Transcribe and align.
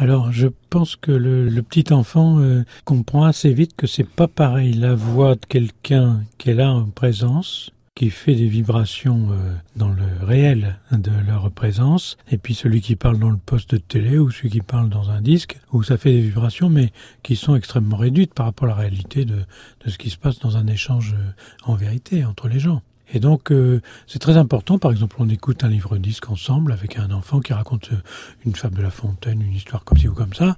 Alors, 0.00 0.30
je 0.30 0.46
pense 0.70 0.94
que 0.94 1.10
le, 1.10 1.60
petit 1.60 1.92
enfant 1.92 2.38
euh, 2.38 2.62
comprend 2.84 3.24
assez 3.24 3.52
vite 3.52 3.74
que 3.76 3.88
c'est 3.88 4.08
pas 4.08 4.28
pareil 4.28 4.72
la 4.72 4.94
voix 4.94 5.34
de 5.34 5.44
quelqu'un 5.44 6.20
qu'elle 6.38 6.60
a 6.60 6.72
en 6.72 6.84
présence 6.84 7.72
qui 7.96 8.10
fait 8.10 8.36
des 8.36 8.46
vibrations 8.46 9.32
euh, 9.32 9.52
dans 9.74 9.88
le 9.88 10.04
réel 10.22 10.78
de 10.92 11.10
leur 11.26 11.50
présence, 11.50 12.16
et 12.30 12.38
puis 12.38 12.54
celui 12.54 12.80
qui 12.80 12.94
parle 12.94 13.18
dans 13.18 13.28
le 13.28 13.38
poste 13.38 13.72
de 13.72 13.78
télé 13.78 14.18
ou 14.18 14.30
celui 14.30 14.50
qui 14.50 14.60
parle 14.60 14.88
dans 14.88 15.10
un 15.10 15.20
disque, 15.20 15.58
où 15.72 15.82
ça 15.82 15.96
fait 15.96 16.12
des 16.12 16.20
vibrations, 16.20 16.70
mais 16.70 16.92
qui 17.24 17.34
sont 17.34 17.56
extrêmement 17.56 17.96
réduites 17.96 18.34
par 18.34 18.46
rapport 18.46 18.66
à 18.66 18.70
la 18.70 18.76
réalité 18.76 19.24
de, 19.24 19.38
de 19.84 19.90
ce 19.90 19.98
qui 19.98 20.10
se 20.10 20.16
passe 20.16 20.38
dans 20.38 20.56
un 20.56 20.68
échange 20.68 21.16
euh, 21.18 21.32
en 21.64 21.74
vérité 21.74 22.24
entre 22.24 22.46
les 22.46 22.60
gens. 22.60 22.82
Et 23.12 23.20
donc, 23.20 23.50
euh, 23.50 23.80
c'est 24.06 24.18
très 24.18 24.36
important. 24.36 24.78
Par 24.78 24.90
exemple, 24.90 25.16
on 25.18 25.28
écoute 25.28 25.64
un 25.64 25.68
livre-disque 25.68 26.30
ensemble 26.30 26.72
avec 26.72 26.98
un 26.98 27.10
enfant 27.10 27.40
qui 27.40 27.52
raconte 27.52 27.92
euh, 27.92 27.96
une 28.44 28.54
fable 28.54 28.76
de 28.76 28.82
La 28.82 28.90
Fontaine, 28.90 29.40
une 29.40 29.54
histoire 29.54 29.84
comme 29.84 29.98
ci 29.98 30.08
ou 30.08 30.14
comme 30.14 30.34
ça, 30.34 30.56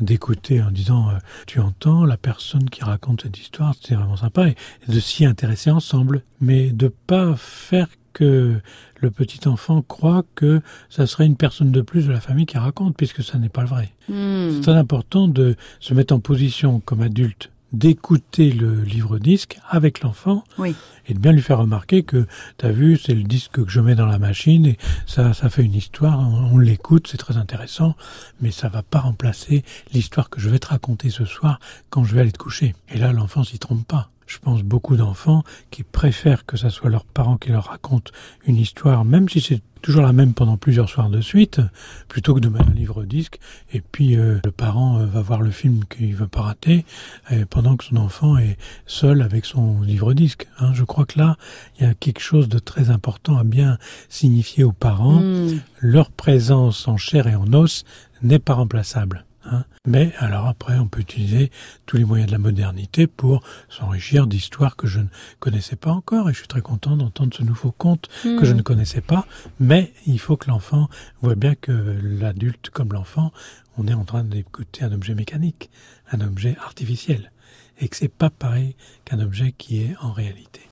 d'écouter 0.00 0.62
en 0.62 0.70
disant 0.70 1.10
euh, 1.10 1.18
tu 1.46 1.60
entends 1.60 2.04
la 2.04 2.16
personne 2.16 2.70
qui 2.70 2.84
raconte 2.84 3.22
cette 3.22 3.38
histoire, 3.38 3.74
c'est 3.80 3.94
vraiment 3.94 4.16
sympa, 4.16 4.48
et 4.48 4.56
de 4.86 5.00
s'y 5.00 5.24
intéresser 5.24 5.70
ensemble, 5.70 6.22
mais 6.40 6.70
de 6.70 6.88
pas 6.88 7.34
faire 7.36 7.88
que 8.12 8.60
le 9.00 9.10
petit 9.10 9.46
enfant 9.46 9.82
croit 9.82 10.24
que 10.34 10.60
ça 10.90 11.06
serait 11.06 11.26
une 11.26 11.36
personne 11.36 11.70
de 11.70 11.80
plus 11.80 12.06
de 12.06 12.12
la 12.12 12.20
famille 12.20 12.46
qui 12.46 12.58
raconte, 12.58 12.96
puisque 12.96 13.22
ça 13.22 13.38
n'est 13.38 13.48
pas 13.48 13.62
le 13.62 13.68
vrai. 13.68 13.92
Hmm. 14.08 14.50
C'est 14.54 14.62
très 14.62 14.72
important 14.72 15.28
de 15.28 15.56
se 15.80 15.94
mettre 15.94 16.14
en 16.14 16.20
position 16.20 16.80
comme 16.80 17.02
adulte 17.02 17.50
d'écouter 17.72 18.50
le 18.50 18.82
livre-disque 18.82 19.58
avec 19.68 20.00
l'enfant 20.00 20.42
Oui. 20.58 20.74
et 21.06 21.14
de 21.14 21.18
bien 21.18 21.32
lui 21.32 21.42
faire 21.42 21.58
remarquer 21.58 22.02
que 22.02 22.26
t'as 22.56 22.70
vu 22.70 22.96
c'est 22.96 23.14
le 23.14 23.24
disque 23.24 23.62
que 23.64 23.70
je 23.70 23.80
mets 23.80 23.94
dans 23.94 24.06
la 24.06 24.18
machine 24.18 24.64
et 24.66 24.78
ça 25.06 25.34
ça 25.34 25.50
fait 25.50 25.64
une 25.64 25.74
histoire 25.74 26.18
on, 26.20 26.54
on 26.54 26.58
l'écoute 26.58 27.08
c'est 27.10 27.18
très 27.18 27.36
intéressant 27.36 27.94
mais 28.40 28.50
ça 28.52 28.68
va 28.68 28.82
pas 28.82 29.00
remplacer 29.00 29.64
l'histoire 29.92 30.30
que 30.30 30.40
je 30.40 30.48
vais 30.48 30.58
te 30.58 30.68
raconter 30.68 31.10
ce 31.10 31.26
soir 31.26 31.60
quand 31.90 32.04
je 32.04 32.14
vais 32.14 32.22
aller 32.22 32.32
te 32.32 32.38
coucher 32.38 32.74
et 32.88 32.96
là 32.98 33.12
l'enfant 33.12 33.44
s'y 33.44 33.58
trompe 33.58 33.86
pas 33.86 34.10
je 34.28 34.38
pense 34.38 34.62
beaucoup 34.62 34.96
d'enfants 34.96 35.42
qui 35.70 35.82
préfèrent 35.82 36.46
que 36.46 36.56
ça 36.56 36.70
soit 36.70 36.90
leurs 36.90 37.04
parents 37.04 37.38
qui 37.38 37.50
leur 37.50 37.64
racontent 37.64 38.12
une 38.46 38.56
histoire, 38.56 39.04
même 39.04 39.28
si 39.28 39.40
c'est 39.40 39.62
toujours 39.82 40.02
la 40.02 40.12
même 40.12 40.34
pendant 40.34 40.56
plusieurs 40.56 40.88
soirs 40.88 41.08
de 41.08 41.20
suite, 41.20 41.60
plutôt 42.08 42.34
que 42.34 42.40
de 42.40 42.48
mettre 42.48 42.68
un 42.68 42.74
livre-disque, 42.74 43.38
et 43.72 43.80
puis 43.80 44.16
euh, 44.16 44.38
le 44.44 44.50
parent 44.50 44.98
euh, 44.98 45.06
va 45.06 45.22
voir 45.22 45.40
le 45.40 45.50
film 45.50 45.84
qu'il 45.84 46.14
veut 46.14 46.28
pas 46.28 46.42
rater, 46.42 46.84
euh, 47.32 47.44
pendant 47.48 47.76
que 47.76 47.84
son 47.84 47.96
enfant 47.96 48.36
est 48.36 48.58
seul 48.86 49.22
avec 49.22 49.44
son 49.44 49.80
livre-disque. 49.80 50.46
Hein. 50.58 50.72
Je 50.74 50.84
crois 50.84 51.06
que 51.06 51.18
là, 51.18 51.36
il 51.78 51.86
y 51.86 51.90
a 51.90 51.94
quelque 51.94 52.20
chose 52.20 52.48
de 52.48 52.58
très 52.58 52.90
important 52.90 53.38
à 53.38 53.44
bien 53.44 53.78
signifier 54.08 54.64
aux 54.64 54.72
parents. 54.72 55.20
Hmm. 55.20 55.60
Leur 55.78 56.10
présence 56.10 56.86
en 56.88 56.96
chair 56.96 57.26
et 57.26 57.34
en 57.34 57.52
os 57.54 57.84
n'est 58.22 58.38
pas 58.38 58.54
remplaçable. 58.54 59.24
Hein. 59.50 59.64
Mais 59.86 60.12
alors 60.18 60.46
après, 60.46 60.78
on 60.78 60.88
peut 60.88 61.00
utiliser 61.00 61.50
tous 61.86 61.96
les 61.96 62.04
moyens 62.04 62.28
de 62.28 62.32
la 62.32 62.38
modernité 62.38 63.06
pour 63.06 63.42
s'enrichir 63.68 64.26
d'histoires 64.26 64.76
que 64.76 64.86
je 64.86 65.00
ne 65.00 65.08
connaissais 65.40 65.76
pas 65.76 65.90
encore. 65.90 66.28
Et 66.28 66.32
je 66.32 66.38
suis 66.38 66.48
très 66.48 66.60
content 66.60 66.96
d'entendre 66.96 67.34
ce 67.34 67.42
nouveau 67.42 67.72
conte 67.72 68.08
que 68.22 68.44
je 68.44 68.52
ne 68.52 68.62
connaissais 68.62 69.00
pas. 69.00 69.26
Mais 69.60 69.92
il 70.06 70.18
faut 70.18 70.36
que 70.36 70.48
l'enfant 70.48 70.88
voit 71.22 71.34
bien 71.34 71.54
que 71.54 71.72
l'adulte 71.72 72.70
comme 72.70 72.92
l'enfant, 72.92 73.32
on 73.76 73.86
est 73.86 73.94
en 73.94 74.04
train 74.04 74.24
d'écouter 74.24 74.84
un 74.84 74.92
objet 74.92 75.14
mécanique, 75.14 75.70
un 76.10 76.20
objet 76.20 76.56
artificiel. 76.60 77.32
Et 77.80 77.88
que 77.88 77.96
c'est 77.96 78.08
pas 78.08 78.30
pareil 78.30 78.74
qu'un 79.04 79.20
objet 79.20 79.52
qui 79.52 79.82
est 79.82 79.94
en 80.00 80.12
réalité. 80.12 80.60